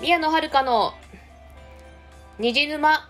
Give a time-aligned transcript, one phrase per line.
[0.00, 0.94] 宮野遥の
[2.38, 3.06] 虹沼。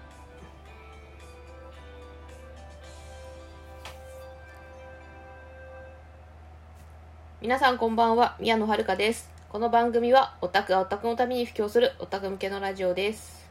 [7.40, 9.30] 皆さんこんばんは宮野遥です。
[9.50, 13.48] この番組はオタクがオタクのために布教するオタク向けのラジオです。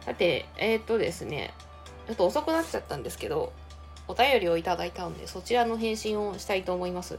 [0.00, 1.54] さてえっ、ー、とですね
[2.08, 3.52] ちょっと遅くなっちゃったんですけど
[4.08, 7.14] お便りをいただいたのでそちらの返信をしたいと思います。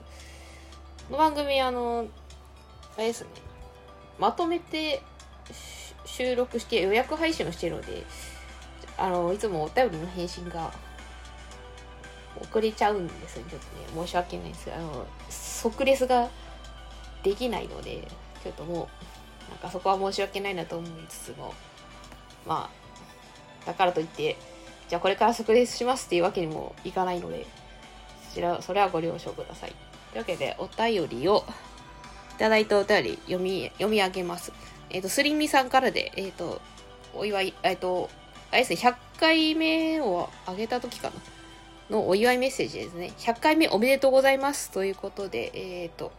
[1.08, 2.08] この番組あの
[2.98, 3.28] あれですね
[4.20, 5.02] まとめて
[6.06, 8.04] 収録して予約配信をしているので
[8.98, 10.72] あのいつもお便りの返信が
[12.42, 13.44] 遅れちゃうんですね。
[13.50, 16.30] ちょっとね申し訳ないんですあの即レスが
[17.24, 18.08] できないので
[18.44, 18.90] ちょっとも
[19.48, 21.54] うなんかそこは申し訳ないなと思いつつも
[22.46, 24.38] まあだからといって
[24.88, 27.46] じゃあこれから即レスしますっていうわけにもいかないので
[28.30, 29.76] そちらそれはご了承ください。
[30.12, 31.44] というわけでお便りを
[32.38, 34.52] ただいたお便り読み読み上げます
[34.90, 36.62] えっ、ー、とすりみさんからでえっ、ー、と
[37.14, 38.10] お祝いえっ、ー、と
[38.52, 41.16] あれですね100回目をあげた時かな？
[41.90, 43.14] のお祝いメッセージですね。
[43.18, 46.12] 100回目おめでとうございますということで、えっ、と、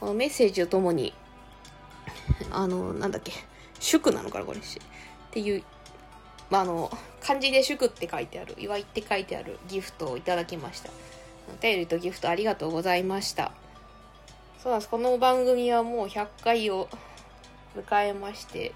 [0.00, 1.12] このメッセージとともに、
[2.50, 3.32] あの、なんだっけ、
[3.78, 4.80] 祝なのかな、これし。
[4.80, 5.62] っていう、
[6.50, 10.90] まあ、あの、漢字で祝って書いてある、祝いって書いてあるギフトをいただきました。
[11.56, 13.52] お便りとギフトありがとうございました。
[14.62, 14.90] そうなんです。
[14.90, 16.86] この番組はもう100回を
[17.74, 18.72] 迎えまして、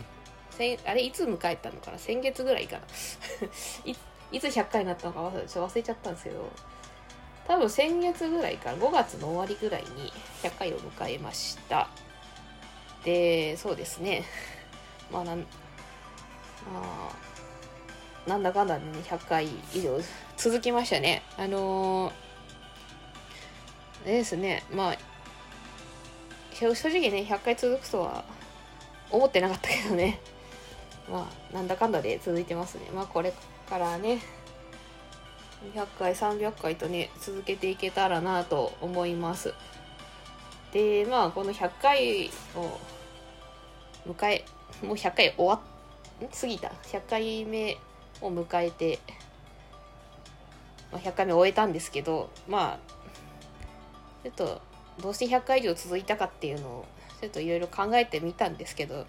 [0.87, 1.99] あれ、いつ迎えたのかな？
[1.99, 2.83] 先月ぐらいかな
[4.33, 6.49] いつ100回になったのか忘れ忘れちゃったんですけど、
[7.47, 10.11] 多分先月ぐらいから5月の終わりぐらいに
[10.43, 11.91] 100回を迎えました。
[13.05, 14.25] で、そうですね。
[15.13, 15.47] まあなん、ま
[18.27, 20.01] あ、なんだかんだね、100回以上
[20.39, 21.23] 続きましたね。
[21.37, 25.14] あのー、ですね、まあ、
[26.55, 28.25] 正直ね、100回続くとは
[29.11, 30.21] 思ってなかったけどね。
[31.11, 32.89] まあ、なんだかんだで続いてますね。
[32.95, 33.33] まあ、これ
[33.69, 34.21] からね
[35.73, 39.55] 200回300回とね続けていけたらなと思います
[40.73, 42.79] でまあこの100回を
[44.07, 44.45] 迎え
[44.83, 45.61] もう100回終わっ
[46.41, 47.79] 過ぎた100回目
[48.21, 48.99] を迎えて、
[50.93, 52.79] まあ、100回目終えたんですけどまあ
[54.23, 54.61] ちょっと
[55.01, 56.87] どうして100回以上続いたかっていうのを
[57.21, 59.07] ちょっといろいろ考えてみたんですけど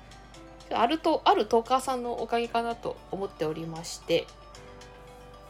[0.72, 4.26] あるとあるトーカーさんのおかげかなと思っておりまして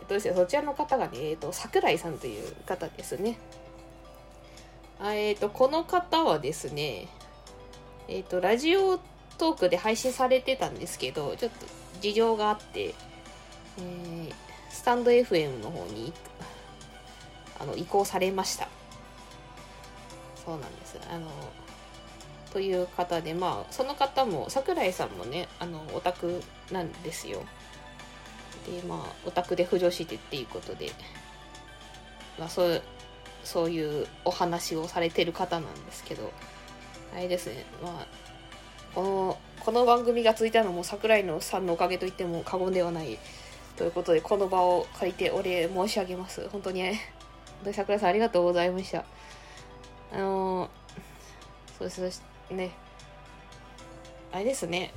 [0.06, 3.38] っとですね、そちらの方がね、えっと、桜井さんという方ですね。
[5.00, 7.08] あえっと、この方はですね、
[8.08, 9.00] えっと、ラジオ
[9.38, 11.66] トークで配信されてたんですけど、ちょっと
[12.00, 12.94] 事情があって、
[13.80, 14.34] えー、
[14.70, 16.14] スタンド FM の方に
[17.60, 18.70] あの移行されました。
[20.46, 21.00] そうなんです。
[21.10, 21.30] あの、
[22.52, 26.42] という方で、まあ、その方も、桜井さんもね、あの、オタク
[26.72, 27.44] なんですよ。
[28.66, 30.92] でまあオタクで浮上してっていうことで、
[32.40, 32.82] まあ、そう
[33.44, 36.32] そういうお話をされてる方なんですけど
[37.14, 38.08] あれですねまあ
[38.94, 43.18] このこの番組がついたのも桜井のさんのおかげと言っても過言ではない
[43.78, 46.96] ということでこの場を借りてお礼申し上げます本当に本
[47.66, 49.06] 当に桜井さんありがとうございました
[50.16, 50.70] あの
[51.78, 52.72] そうですね。
[54.32, 54.94] あれですね。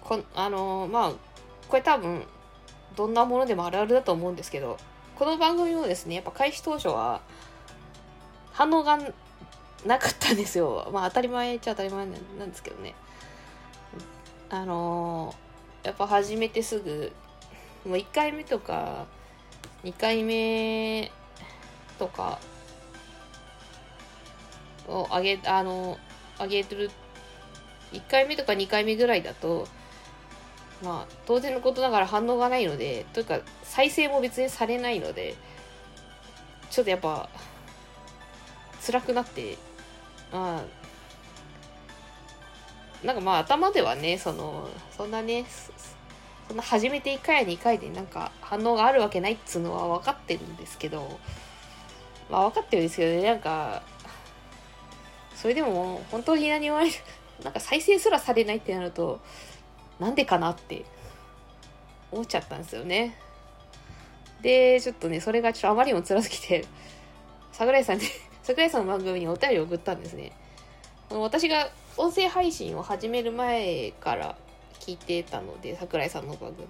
[0.00, 1.12] こあのまあ
[1.68, 2.24] これ多分
[2.96, 4.78] どんなものでもあるあるだと思うんですけど
[5.16, 7.20] この番組もですねやっぱ開始当初は
[8.52, 8.98] 反応が
[9.84, 10.88] なかったんですよ。
[10.90, 12.94] まあ当たり前っちゃ当たり前なんですけどね。
[14.48, 15.34] あの、
[15.82, 17.12] やっぱ始めてすぐ
[17.84, 19.06] もう1回目とか
[19.82, 21.10] 2回目
[21.98, 22.38] とか
[24.88, 25.98] を上げあの
[26.38, 26.90] 上げてる。
[27.92, 29.68] 1回目とか2回目ぐらいだと
[30.82, 35.36] まあ当然のことながら反応がないのでというか再生も別にされないので
[36.70, 37.28] ちょっとやっぱ
[38.84, 39.56] 辛くなって
[40.32, 40.62] ま
[43.02, 45.44] あなんかまあ頭ではねそのそんなね
[46.48, 51.18] そんな初めて1回や2回でなんか反応があるわけないっつうのは分かってるんですけど
[52.30, 53.82] まあ分かってるんですけどねなんか
[55.42, 56.78] それでも本当に何も
[57.42, 59.18] なんか再生すらされないってなると
[59.98, 60.84] なんでかなって
[62.12, 63.18] 思っちゃったんですよね。
[64.40, 66.64] で、ちょっとね、それがちょっとあまりにも辛すぎて、
[67.50, 68.04] 桜井さんに、
[68.44, 70.30] 桜井さんの番組にお便りを送ったんですね。
[71.10, 74.36] 私が音声配信を始める前から
[74.78, 76.68] 聞いてたので、桜井さんの番組。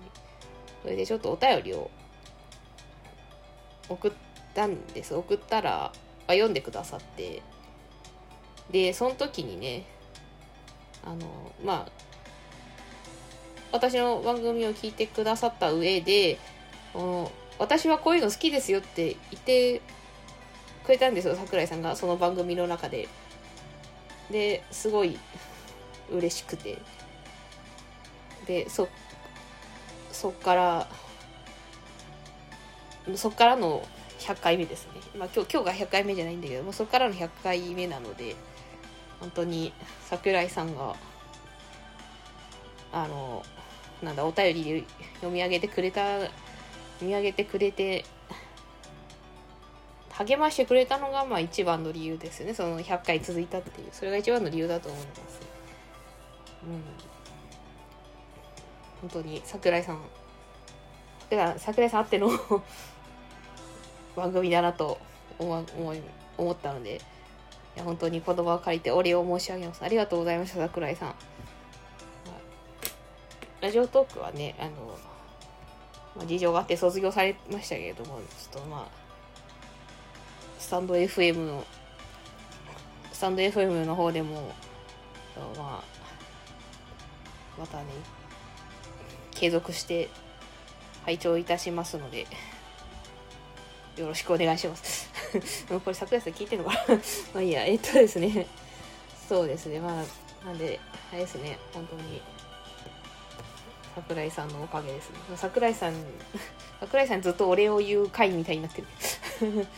[0.82, 1.90] それでちょっとお便りを
[3.90, 4.12] 送っ
[4.54, 5.14] たんです。
[5.14, 5.92] 送ったら、
[6.26, 7.42] あ読んでくださって、
[8.70, 9.84] でその時にね
[11.04, 11.92] あのまあ
[13.72, 16.38] 私の番組を聞いてくださった上で
[17.58, 19.80] 私はこういうの好きですよって言って
[20.84, 23.08] くれたんですよ桜井さんがその番組の中で。
[24.30, 25.18] ですごい
[26.10, 26.78] 嬉しくて。
[28.46, 28.88] でそ
[30.10, 30.88] そっから
[33.14, 33.86] そっからの
[34.18, 38.34] 100回目ですね、まあ、今日今日が100回目じゃないんだけどもそっからの100回目なので。
[39.22, 39.72] 本当に
[40.04, 40.96] 桜井さんが
[42.92, 43.44] あの
[44.02, 44.84] なんだお便りで
[45.14, 46.32] 読み上げてくれた読
[47.02, 48.04] み上げてくれて
[50.10, 52.54] 励ましてくれたのがまあ一番の理由ですよね。
[52.54, 55.40] その100回続いたっていうそれが一番の理由だと思います。
[56.64, 56.82] うん。
[59.02, 60.00] 本当に桜井さん
[61.58, 62.28] 桜井さんあっての
[64.16, 64.98] 番組だなと
[65.38, 65.94] 思思
[66.36, 67.00] 思ったので。
[67.76, 69.84] や本当に言葉を借りてお礼を申し上げます。
[69.84, 71.14] ありがとうございました桜井さん。
[73.62, 74.70] ラジオトークはねあの、
[76.16, 78.86] まあ、事情があって卒業されましたけれどもちょっとまあ
[80.58, 81.64] スタンド FM の
[83.12, 84.52] スタンド FM の方でも
[85.56, 85.84] まあ
[87.56, 87.84] またね
[89.30, 90.08] 継続して
[91.04, 92.26] 拝聴いたしますので
[93.96, 95.11] よろしくお願いします。
[95.68, 96.94] これ桜井さん聞いてるのかな？
[97.34, 98.46] まあいいやえっとですね。
[99.28, 99.80] そうですね。
[99.80, 100.78] まあなんで
[101.12, 101.58] あれですね。
[101.72, 102.20] 本当に。
[103.94, 105.16] 桜井さんのおかげですね。
[105.36, 105.94] 桜井さん
[106.80, 108.86] 桜井さんずっとお礼を言う回みたいになってる。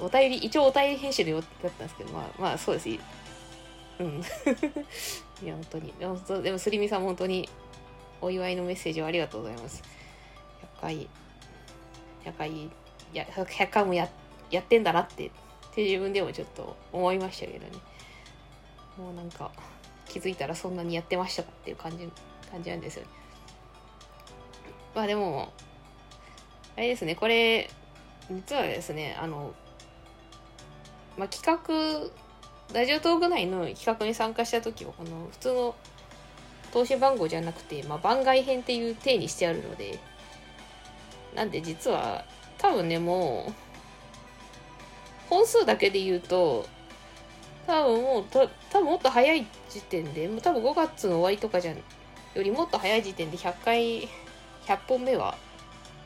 [0.00, 2.88] お便り一応お便り編集でだったんですけどまあまあそうです。
[3.98, 4.22] うん。
[5.42, 5.92] いや本当に。
[5.98, 7.48] でもでもすりみさん本当に
[8.20, 9.82] お祝いのメッセージをありがとうございます。
[10.78, 11.08] 100回
[12.24, 12.70] 100回
[13.12, 14.08] や100回もや
[14.50, 15.30] やってんだなってっ
[15.74, 17.72] て自分でもちょっと思いましたけどね。
[18.96, 19.50] もうなんか
[20.06, 22.08] 気づいたらそんなにやってましたかっていう感じ
[22.50, 23.08] 感じなんですよね。
[24.94, 25.52] まあでも
[26.76, 27.70] あれですねこれ
[28.30, 29.54] 実はですねあの
[31.16, 32.10] まあ企画
[32.74, 35.76] ラジオトーク内の企画に参加した時はこの普通の
[36.72, 39.98] 投資番号じゃなくて、まあ、番外編っていう体にしてあるので
[41.34, 42.24] なんで実は
[42.58, 43.67] 多分ねもう
[45.28, 46.66] 本数だけで言うと
[47.66, 51.82] 多分もうた多分もっと早い時点でもう多分5月の終わりとかじゃんよ
[52.42, 54.08] りもっと早い時点で100回
[54.66, 55.36] 100本目は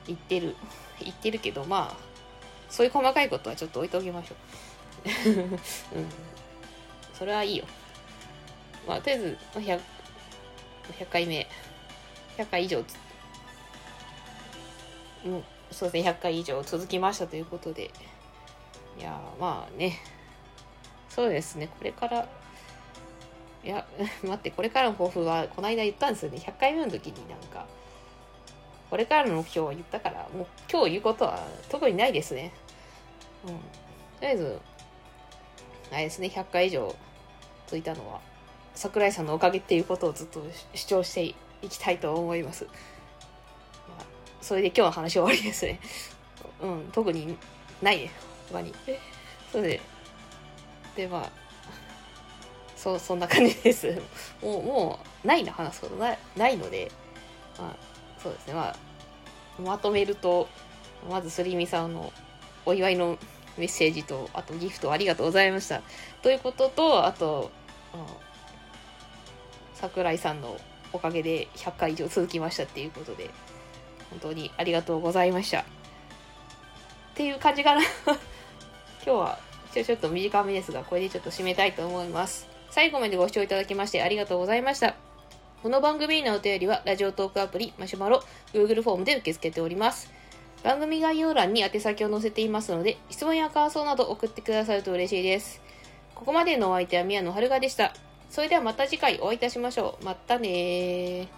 [0.06, 0.56] 行ってる
[1.00, 2.12] 行ってるけどまあ
[2.72, 5.28] そういう細かいことはちょっと置いておきましょう。
[5.28, 6.08] うん。
[7.12, 7.66] それはいいよ。
[8.88, 9.80] まあとりあえず 100,
[10.98, 11.46] 100回目。
[12.38, 12.82] 100回以上
[15.26, 16.10] うんそうですね。
[16.10, 17.90] 100回以上続きましたということで。
[18.99, 19.99] いやまあね。
[21.09, 21.69] そうですね。
[21.69, 22.29] これから
[23.65, 23.87] いや
[24.25, 26.39] 待ってこれからの抱負はこの間言ったんですよね。
[26.39, 27.67] 100回目の時になんか
[28.91, 32.53] これからの目標を言ったからもう今日言うことは特にないですね。
[33.47, 33.55] うん。
[33.55, 33.61] と
[34.23, 34.61] りあえず
[35.91, 36.94] あれですね100回以上
[37.67, 38.21] 続いたのは
[38.75, 40.43] 桜井さんのおかげっていうことをずっと
[40.75, 41.35] 主張してい
[41.69, 42.67] きたいと思います。
[44.41, 45.81] それで今日の話終わりですね。
[46.61, 47.37] うん、特に
[47.81, 48.11] ないね、
[48.52, 48.75] 他に。
[49.50, 49.81] そうで、
[50.96, 51.31] で、まあ、
[52.77, 54.00] そう、そんな感じです。
[54.43, 56.91] もう、もう、ないの話すことないないので、
[57.58, 57.77] まあ、
[58.22, 58.77] そうですね、まあ、
[59.62, 60.48] まとめると、
[61.08, 62.12] まず、すりみさんの
[62.65, 63.19] お祝いの
[63.56, 65.82] メッセージと、あとギフトありがとうございました。
[66.22, 67.50] ということと、あと、
[69.74, 70.58] 桜井さんの
[70.93, 73.31] おかげで100回以上続きましたっていうことで、
[74.10, 75.60] 本当にありがとうございました。
[75.60, 75.65] っ
[77.15, 77.82] ていう感じかな
[79.05, 79.39] 今日は
[79.73, 82.47] ちょっと短めですが、これでちょっと締めたいと思います。
[82.71, 84.94] 最後までご視聴いただきましてありがとうございました。
[85.63, 90.11] この番組のお便りは、ラジオトークアプリ、マシュマロ、Google フォームで受け付けております。
[90.63, 95.61] 番組概要欄に宛先を載せていますので、質問や感想など送ってくださると嬉しいです。
[96.15, 97.93] ここまでのお相手は宮野遥でした。
[98.31, 100.05] それではまた次回お会いいたしましょう。
[100.05, 101.29] またね